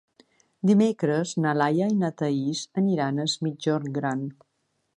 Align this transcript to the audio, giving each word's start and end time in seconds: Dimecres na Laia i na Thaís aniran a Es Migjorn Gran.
Dimecres 0.69 1.33
na 1.43 1.51
Laia 1.59 1.89
i 1.95 1.99
na 2.03 2.11
Thaís 2.21 2.63
aniran 2.83 3.21
a 3.21 3.27
Es 3.33 3.37
Migjorn 3.49 3.95
Gran. 3.99 4.25